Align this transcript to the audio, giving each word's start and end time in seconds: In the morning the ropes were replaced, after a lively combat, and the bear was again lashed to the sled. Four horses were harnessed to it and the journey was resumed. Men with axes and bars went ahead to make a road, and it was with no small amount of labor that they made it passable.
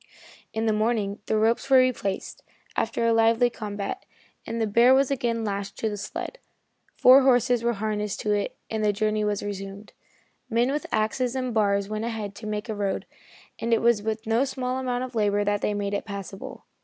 In 0.51 0.65
the 0.65 0.73
morning 0.73 1.19
the 1.27 1.37
ropes 1.37 1.69
were 1.69 1.77
replaced, 1.77 2.41
after 2.75 3.05
a 3.05 3.13
lively 3.13 3.51
combat, 3.51 4.03
and 4.47 4.59
the 4.59 4.65
bear 4.65 4.95
was 4.95 5.11
again 5.11 5.43
lashed 5.45 5.77
to 5.77 5.89
the 5.89 5.95
sled. 5.95 6.39
Four 6.95 7.21
horses 7.21 7.63
were 7.63 7.73
harnessed 7.73 8.19
to 8.21 8.33
it 8.33 8.57
and 8.67 8.83
the 8.83 8.93
journey 8.93 9.23
was 9.23 9.43
resumed. 9.43 9.93
Men 10.49 10.71
with 10.71 10.87
axes 10.91 11.35
and 11.35 11.53
bars 11.53 11.87
went 11.87 12.05
ahead 12.05 12.33
to 12.37 12.47
make 12.47 12.67
a 12.67 12.73
road, 12.73 13.05
and 13.59 13.75
it 13.75 13.81
was 13.83 14.01
with 14.01 14.25
no 14.25 14.43
small 14.43 14.79
amount 14.79 15.03
of 15.03 15.13
labor 15.13 15.43
that 15.45 15.61
they 15.61 15.75
made 15.75 15.93
it 15.93 16.05
passable. 16.05 16.65